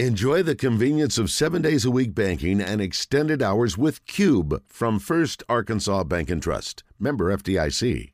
[0.00, 4.98] Enjoy the convenience of seven days a week banking and extended hours with Cube from
[4.98, 6.82] First Arkansas Bank and Trust.
[6.98, 8.10] Member FDIC.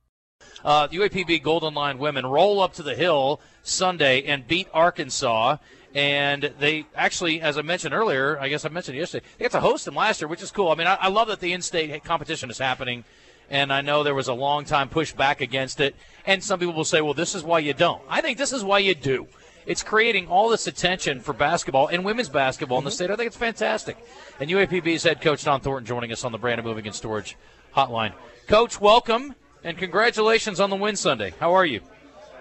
[0.62, 5.56] Uh, UAPB Golden Lion women roll up to the hill Sunday and beat Arkansas.
[5.94, 9.60] And they actually, as I mentioned earlier, I guess I mentioned yesterday, they got to
[9.60, 10.68] host them last year, which is cool.
[10.68, 13.04] I mean, I, I love that the in-state competition is happening,
[13.48, 15.96] and I know there was a long time pushback against it.
[16.26, 18.62] And some people will say, "Well, this is why you don't." I think this is
[18.62, 19.28] why you do
[19.66, 23.10] it's creating all this attention for basketball and women's basketball in the state.
[23.10, 23.96] I think it's fantastic.
[24.38, 27.36] And UAPB's head coach Dawn Thornton joining us on the Brandon Moving and Storage
[27.74, 28.12] Hotline.
[28.46, 31.34] Coach, welcome and congratulations on the win Sunday.
[31.38, 31.80] How are you?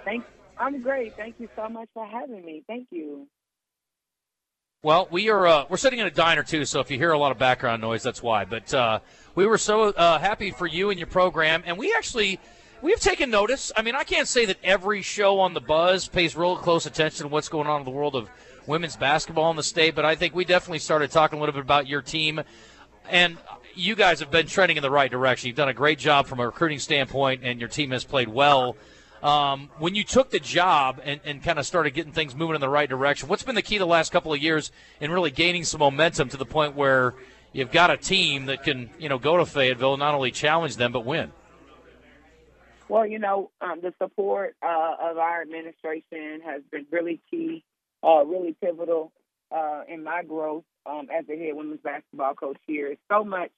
[0.05, 0.27] Thanks.
[0.57, 1.15] I'm great.
[1.15, 2.63] Thank you so much for having me.
[2.67, 3.27] Thank you.
[4.81, 7.17] Well, we are uh, we're sitting in a diner too, so if you hear a
[7.17, 8.45] lot of background noise, that's why.
[8.45, 8.99] But uh,
[9.35, 12.39] we were so uh, happy for you and your program, and we actually
[12.81, 13.73] We've taken notice.
[13.75, 17.23] I mean, I can't say that every show on the Buzz pays real close attention
[17.23, 18.29] to what's going on in the world of
[18.67, 21.61] women's basketball in the state, but I think we definitely started talking a little bit
[21.61, 22.41] about your team.
[23.09, 23.37] And
[23.75, 25.47] you guys have been trending in the right direction.
[25.47, 28.77] You've done a great job from a recruiting standpoint, and your team has played well.
[29.21, 32.61] Um, when you took the job and, and kind of started getting things moving in
[32.61, 35.65] the right direction, what's been the key the last couple of years in really gaining
[35.65, 37.15] some momentum to the point where
[37.51, 40.77] you've got a team that can, you know, go to Fayetteville and not only challenge
[40.77, 41.33] them but win?
[42.89, 47.63] Well, you know, um, the support uh, of our administration has been really key,
[48.03, 49.11] uh, really pivotal
[49.55, 52.87] uh, in my growth um, as a head women's basketball coach here.
[52.87, 53.51] It's so much,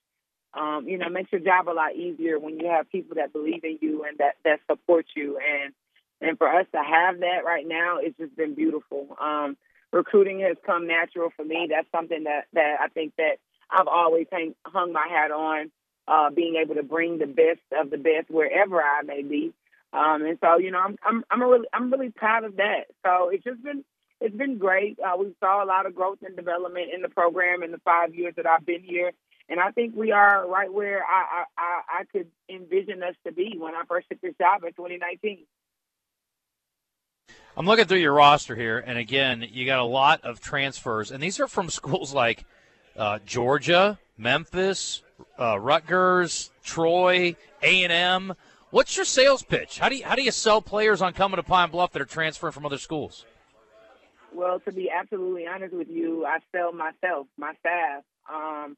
[0.53, 3.63] um, you know, makes your job a lot easier when you have people that believe
[3.63, 5.37] in you and that that support you.
[5.37, 5.73] And
[6.19, 9.15] and for us to have that right now, it's just been beautiful.
[9.19, 9.55] Um,
[9.93, 11.69] recruiting has come natural for me.
[11.69, 13.37] That's something that that I think that
[13.69, 15.71] I've always hang, hung my hat on
[16.07, 19.53] uh, being able to bring the best of the best wherever I may be.
[19.93, 22.85] Um, and so, you know, I'm I'm I'm really I'm really proud of that.
[23.05, 23.83] So it's just been
[24.21, 24.99] it's been great.
[24.99, 28.15] Uh, we saw a lot of growth and development in the program in the five
[28.15, 29.11] years that I've been here,
[29.49, 33.55] and I think we are right where I I, I could envision us to be
[33.57, 35.45] when I first took this job in 2019.
[37.57, 41.21] I'm looking through your roster here, and again, you got a lot of transfers, and
[41.21, 42.45] these are from schools like
[42.95, 45.01] uh, Georgia, Memphis,
[45.39, 48.33] uh, Rutgers, Troy, A and M.
[48.69, 49.79] What's your sales pitch?
[49.79, 52.05] How do you how do you sell players on coming to Pine Bluff that are
[52.05, 53.25] transferring from other schools?
[54.33, 58.03] Well, to be absolutely honest with you, I sell myself, my staff.
[58.31, 58.77] Um,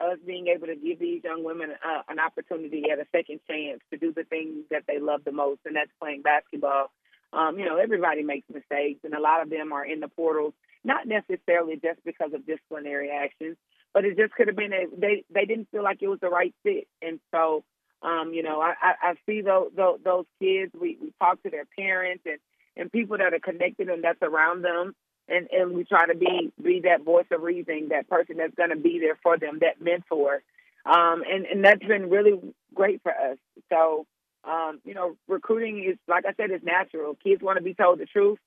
[0.00, 3.80] us being able to give these young women uh, an opportunity at a second chance
[3.90, 6.90] to do the things that they love the most, and that's playing basketball.
[7.32, 10.54] Um, you know, everybody makes mistakes, and a lot of them are in the portals,
[10.84, 13.56] not necessarily just because of disciplinary actions,
[13.98, 16.28] but it just could have been a, they they didn't feel like it was the
[16.28, 17.64] right fit, and so
[18.00, 20.70] um, you know I, I, I see those, those those kids.
[20.72, 22.38] We we talk to their parents and
[22.76, 24.94] and people that are connected and that's around them,
[25.28, 28.70] and and we try to be be that voice of reason, that person that's going
[28.70, 30.44] to be there for them, that mentor,
[30.86, 32.38] um, and and that's been really
[32.74, 33.38] great for us.
[33.68, 34.06] So.
[34.44, 37.16] Um, you know, recruiting is like I said, is natural.
[37.22, 38.38] Kids want to be told the truth,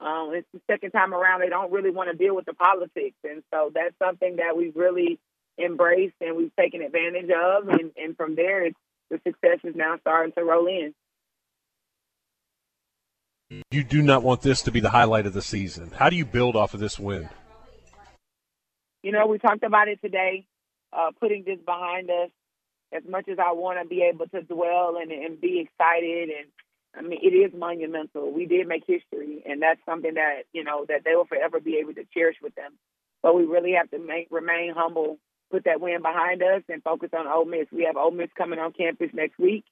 [0.00, 3.16] um, it's the second time around they don't really want to deal with the politics,
[3.24, 5.18] and so that's something that we've really
[5.58, 8.78] embraced and we've taken advantage of, and, and from there, it's,
[9.10, 10.94] the success is now starting to roll in.
[13.70, 15.90] You do not want this to be the highlight of the season.
[15.90, 17.28] How do you build off of this win?
[19.02, 20.46] You know, we talked about it today,
[20.92, 22.30] uh, putting this behind us.
[22.90, 26.46] As much as I want to be able to dwell and, and be excited and
[26.98, 28.32] I mean, it is monumental.
[28.32, 31.76] We did make history, and that's something that you know that they will forever be
[31.76, 32.72] able to cherish with them.
[33.22, 35.18] But we really have to make remain humble,
[35.50, 37.66] put that win behind us, and focus on Ole Miss.
[37.72, 39.64] We have Ole Miss coming on campus next week,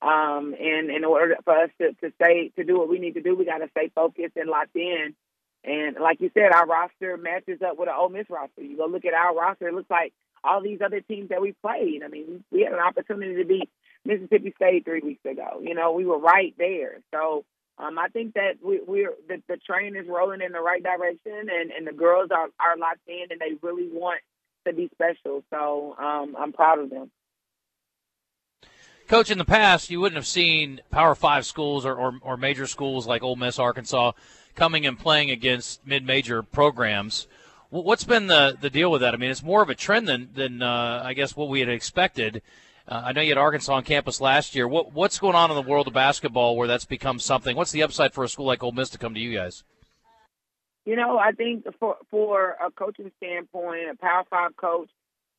[0.00, 3.22] um, and in order for us to, to stay to do what we need to
[3.22, 5.14] do, we got to stay focused and locked in.
[5.62, 8.62] And like you said, our roster matches up with an Ole Miss roster.
[8.62, 11.52] You go look at our roster; it looks like all these other teams that we
[11.60, 12.02] played.
[12.02, 13.68] I mean, we had an opportunity to beat
[14.04, 15.60] Mississippi State three weeks ago.
[15.62, 17.00] You know, we were right there.
[17.12, 17.44] So
[17.78, 21.48] um, I think that we, we're the, the train is rolling in the right direction,
[21.50, 24.20] and, and the girls are, are locked in, and they really want
[24.66, 25.42] to be special.
[25.50, 27.10] So um, I'm proud of them.
[29.08, 32.66] Coach, in the past, you wouldn't have seen Power Five schools or, or, or major
[32.66, 34.12] schools like Ole Miss, Arkansas,
[34.54, 37.26] coming and playing against mid-major programs.
[37.70, 39.14] What's been the, the deal with that?
[39.14, 41.68] I mean, it's more of a trend than, than uh, I guess, what we had
[41.68, 42.42] expected.
[42.90, 44.66] Uh, I know you had Arkansas on campus last year.
[44.66, 47.56] What, what's going on in the world of basketball where that's become something?
[47.56, 49.62] What's the upside for a school like Ole Miss to come to you guys?
[50.84, 54.90] You know, I think for for a coaching standpoint, a Power Five coach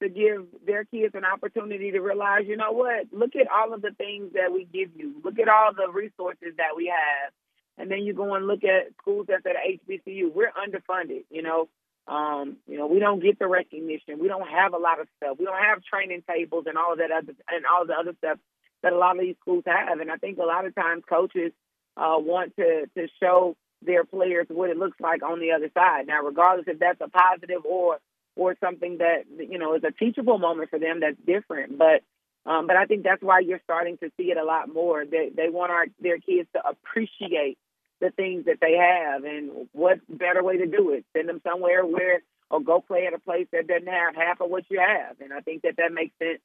[0.01, 3.07] to give their kids an opportunity to realize, you know what?
[3.11, 5.15] Look at all of the things that we give you.
[5.23, 7.33] Look at all the resources that we have,
[7.77, 10.31] and then you go and look at schools that's at HBCU.
[10.33, 11.25] We're underfunded.
[11.29, 11.67] You know,
[12.07, 14.19] Um, you know, we don't get the recognition.
[14.19, 15.37] We don't have a lot of stuff.
[15.39, 18.39] We don't have training tables and all that other and all the other stuff
[18.83, 19.99] that a lot of these schools have.
[19.99, 21.51] And I think a lot of times coaches
[21.95, 26.07] uh, want to to show their players what it looks like on the other side.
[26.07, 27.99] Now, regardless if that's a positive or
[28.35, 31.77] or something that you know is a teachable moment for them, that's different.
[31.77, 32.01] But
[32.45, 35.05] um, but I think that's why you're starting to see it a lot more.
[35.05, 37.57] They they want our their kids to appreciate
[38.01, 41.05] the things that they have, and what better way to do it?
[41.15, 44.49] Send them somewhere where or go play at a place that doesn't have half of
[44.49, 45.21] what you have.
[45.21, 46.41] And I think that that makes sense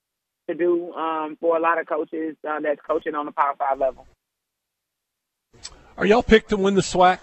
[0.49, 3.79] to do um, for a lot of coaches uh, that's coaching on the Power Five
[3.79, 4.07] level.
[5.97, 7.19] Are y'all picked to win the SWAC?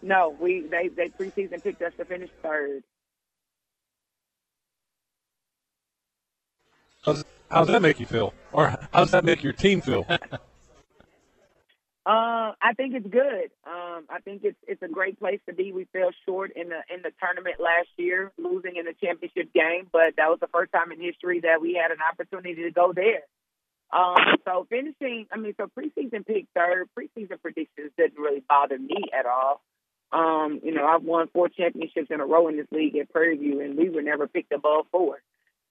[0.00, 2.82] No, we they they preseason picked us to finish third.
[7.04, 10.06] How's, how's that make you feel, or how does that make your team feel?
[12.08, 13.50] Uh, I think it's good.
[13.66, 15.72] Um, I think it's it's a great place to be.
[15.72, 19.88] We fell short in the in the tournament last year, losing in the championship game,
[19.92, 22.94] but that was the first time in history that we had an opportunity to go
[22.94, 23.28] there.
[23.92, 28.96] Um, so finishing, I mean, so preseason pick third, preseason predictions didn't really bother me
[29.12, 29.60] at all.
[30.10, 33.36] Um, you know, I've won four championships in a row in this league at Prairie
[33.36, 35.20] View, and we were never picked above four.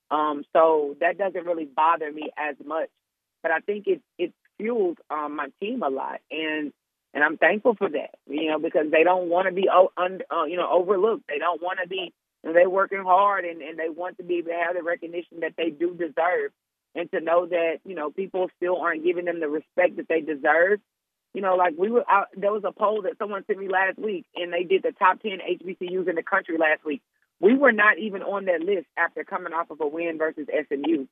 [0.08, 2.90] Um, so that doesn't really bother me as much.
[3.42, 6.72] But I think it it fueled um, my team a lot, and
[7.14, 8.10] and I'm thankful for that.
[8.28, 11.24] You know, because they don't want to be oh, un, uh, you know overlooked.
[11.28, 12.12] They don't want to be.
[12.42, 14.82] You know, they're working hard, and and they want to be able to have the
[14.82, 16.52] recognition that they do deserve,
[16.94, 20.20] and to know that you know people still aren't giving them the respect that they
[20.20, 20.80] deserve.
[21.34, 23.98] You know, like we were out, there was a poll that someone sent me last
[23.98, 27.02] week, and they did the top ten HBCUs in the country last week.
[27.40, 31.06] We were not even on that list after coming off of a win versus SMU.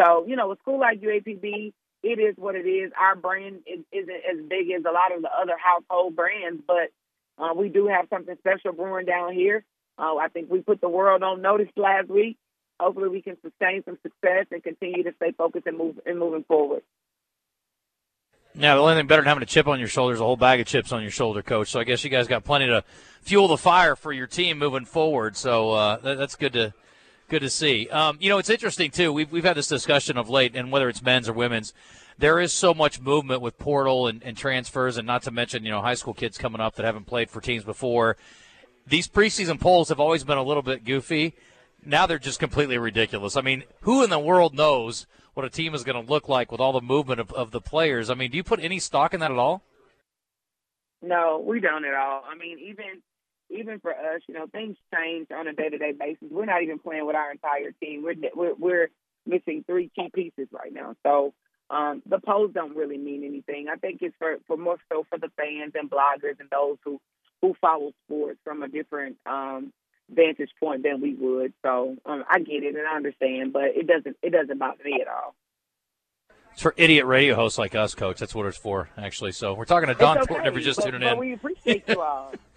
[0.00, 2.92] So, you know, a school like UAPB, it is what it is.
[2.98, 6.90] Our brand is, isn't as big as a lot of the other household brands, but
[7.38, 9.64] uh, we do have something special brewing down here.
[9.98, 12.38] Uh, I think we put the world on notice last week.
[12.78, 16.44] Hopefully, we can sustain some success and continue to stay focused and move and moving
[16.44, 16.82] forward.
[18.54, 20.36] Yeah, the only thing better than having a chip on your shoulder is a whole
[20.36, 21.68] bag of chips on your shoulder, coach.
[21.70, 22.82] So I guess you guys got plenty to
[23.20, 25.36] fuel the fire for your team moving forward.
[25.36, 26.74] So uh, that, that's good to
[27.30, 27.88] good to see.
[27.88, 29.12] Um, you know, it's interesting too.
[29.12, 31.72] We've we've had this discussion of late, and whether it's men's or women's,
[32.18, 35.70] there is so much movement with portal and, and transfers, and not to mention you
[35.70, 38.16] know high school kids coming up that haven't played for teams before.
[38.86, 41.34] These preseason polls have always been a little bit goofy.
[41.86, 43.36] Now they're just completely ridiculous.
[43.36, 46.50] I mean, who in the world knows what a team is going to look like
[46.50, 48.10] with all the movement of, of the players?
[48.10, 49.62] I mean, do you put any stock in that at all?
[51.00, 52.22] No, we don't at all.
[52.28, 53.00] I mean, even
[53.50, 56.28] even for us, you know, things change on a day to day basis.
[56.30, 58.02] We're not even playing with our entire team.
[58.02, 58.90] We're we're, we're
[59.26, 60.94] missing three key pieces right now.
[61.04, 61.34] So
[61.70, 63.66] um, the polls don't really mean anything.
[63.70, 67.00] I think it's for for more so for the fans and bloggers and those who
[67.42, 69.72] who follow sports from a different um,
[70.10, 71.52] vantage point than we would.
[71.64, 75.00] So um, I get it and I understand, but it doesn't it doesn't bother me
[75.00, 75.34] at all.
[76.52, 78.18] It's for idiot radio hosts like us, Coach.
[78.18, 79.32] That's what it's for, actually.
[79.32, 81.18] So we're talking to Dawn okay, if you're just but, tuning but in.
[81.18, 82.32] We appreciate you all.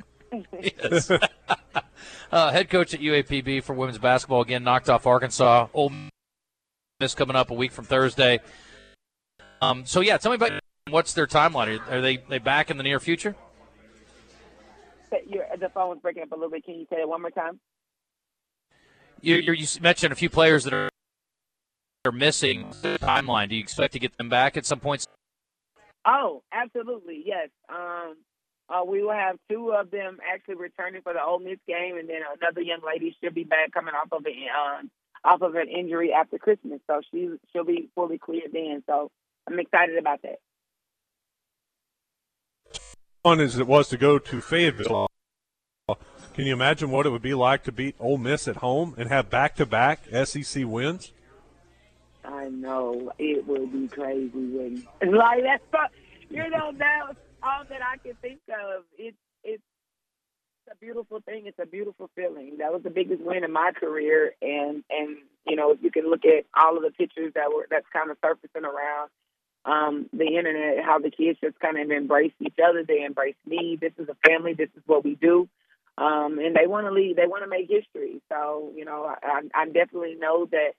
[0.62, 1.12] yes.
[2.32, 5.68] uh, head coach at UAPB for women's basketball again knocked off Arkansas.
[5.74, 5.92] Ole
[7.00, 8.40] Miss coming up a week from Thursday.
[9.62, 10.60] Um, so yeah, tell me about
[10.90, 11.80] what's their timeline?
[11.90, 13.36] Are, they they back in the near future?
[15.28, 16.66] Your, the phone was breaking up a little bit.
[16.66, 17.60] Can you say it one more time?
[19.22, 20.90] You, you mentioned a few players that are
[22.06, 23.48] are missing timeline.
[23.50, 25.06] Do you expect to get them back at some point?
[26.06, 27.50] Oh, absolutely, yes.
[27.70, 28.16] Um,
[28.70, 32.10] uh, we will have two of them actually returning for the Ole Miss game, and
[32.10, 34.34] then another young lady should be back coming off of an
[34.82, 34.92] um,
[35.24, 38.84] off of an injury after Christmas, so she she'll be fully cleared then.
[38.86, 39.12] So
[39.48, 40.40] I'm excited about that.
[43.24, 45.08] Fun as it was to go to Fayetteville,
[46.34, 49.10] can you imagine what it would be like to beat Ole Miss at home and
[49.10, 51.12] have back-to-back SEC wins?
[52.26, 55.10] I know it would be crazy, wouldn't it?
[55.14, 55.94] Like that's
[56.30, 58.84] you know that's all that I can think of.
[58.98, 59.64] It's it's
[60.72, 61.44] a beautiful thing.
[61.46, 62.58] It's a beautiful feeling.
[62.60, 66.10] That was the biggest win in my career, and and you know if you can
[66.10, 69.10] look at all of the pictures that were that's kind of surfacing around
[69.66, 72.84] um, the internet, how the kids just kind of embrace each other.
[72.84, 73.78] They embrace me.
[73.80, 74.54] This is a family.
[74.54, 75.48] This is what we do.
[75.98, 77.16] Um, and they want to lead.
[77.18, 78.22] They want to make history.
[78.30, 80.74] So you know, I, I definitely know that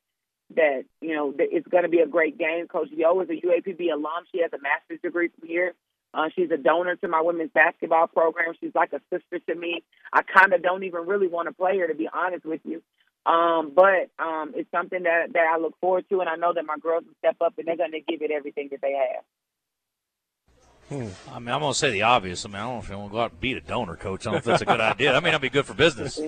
[0.56, 2.66] that you know it's going to be a great game.
[2.68, 4.24] Coach Yo is a UAPB alum.
[4.32, 5.74] She has a master's degree from here.
[6.14, 8.54] Uh, she's a donor to my women's basketball program.
[8.60, 9.82] She's like a sister to me.
[10.12, 12.82] I kind of don't even really want to play her, to be honest with you.
[13.26, 16.64] Um, but um, it's something that that I look forward to, and I know that
[16.66, 19.24] my girls will step up and they're going to give it everything that they have.
[20.88, 21.34] Hmm.
[21.34, 22.44] I mean, I'm going to say the obvious.
[22.44, 23.96] I mean, I don't know if you want to go out and beat a donor,
[23.96, 24.22] coach.
[24.22, 25.12] I don't know if that's a good idea.
[25.12, 26.20] I mean, that'd be good for business.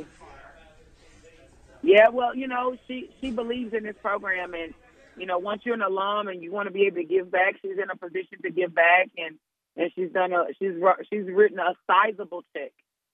[1.83, 4.73] Yeah, well, you know, she she believes in this program, and
[5.17, 7.57] you know, once you're an alum and you want to be able to give back,
[7.61, 9.37] she's in a position to give back, and
[9.77, 10.73] and she's done a she's
[11.11, 12.73] she's written a sizable check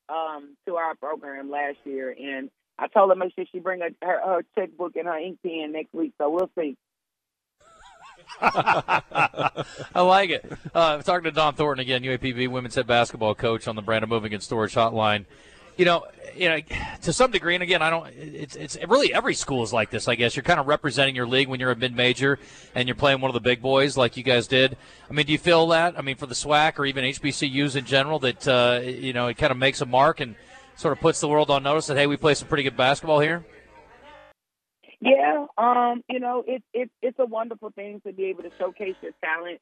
[0.09, 3.90] um, to our program last year, and I told her make sure she bring a,
[4.04, 6.76] her, her checkbook and her ink pen next week, so we'll see.
[8.40, 9.64] I
[9.97, 10.50] like it.
[10.75, 14.33] Uh, talking to Dawn Thornton again, UAPB women's head basketball coach on the Brandon Moving
[14.33, 15.26] and Storage Hotline
[15.76, 16.58] you know, you know,
[17.02, 18.06] to some degree, and again, I don't.
[18.16, 20.08] It's it's really every school is like this.
[20.08, 22.38] I guess you're kind of representing your league when you're a mid major
[22.74, 24.76] and you're playing one of the big boys like you guys did.
[25.08, 25.98] I mean, do you feel that?
[25.98, 29.36] I mean, for the SWAC or even HBCUs in general, that uh, you know it
[29.36, 30.34] kind of makes a mark and
[30.76, 33.20] sort of puts the world on notice that hey, we play some pretty good basketball
[33.20, 33.44] here.
[35.00, 38.94] Yeah, um, you know, it's it, it's a wonderful thing to be able to showcase
[39.02, 39.60] your talent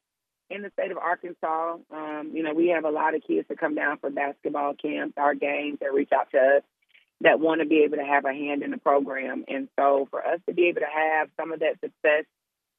[0.51, 1.77] in the state of Arkansas.
[1.91, 5.13] Um, you know, we have a lot of kids that come down for basketball camps,
[5.17, 6.63] our games, that reach out to us
[7.21, 9.45] that want to be able to have a hand in the program.
[9.47, 12.25] And so for us to be able to have some of that success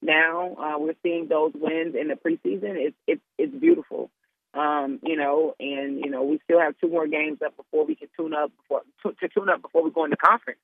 [0.00, 2.74] now, uh, we're seeing those wins in the preseason.
[2.76, 4.10] It's it's it's beautiful.
[4.54, 7.94] Um, you know, and you know, we still have two more games up before we
[7.94, 10.58] can tune up before to, to tune up before we go into conference.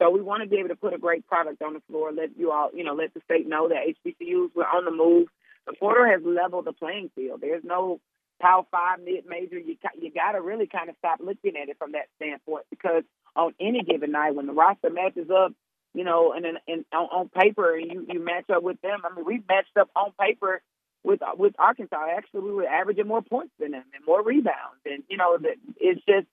[0.00, 2.10] So we want to be able to put a great product on the floor.
[2.12, 5.28] Let you all, you know, let the state know that HBCUs we're on the move
[5.78, 7.40] portal has leveled the playing field.
[7.40, 8.00] There's no
[8.40, 9.58] Power Five mid major.
[9.58, 13.04] You you got to really kind of stop looking at it from that standpoint because
[13.36, 15.52] on any given night when the roster matches up,
[15.94, 19.00] you know, and, and on, on paper and you you match up with them.
[19.04, 20.62] I mean, we matched up on paper
[21.04, 22.06] with with Arkansas.
[22.16, 25.38] Actually, we were averaging more points than them and more rebounds, and you know,
[25.78, 26.26] it's just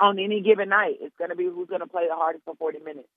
[0.00, 2.54] on any given night, it's going to be who's going to play the hardest for
[2.56, 3.08] 40 minutes.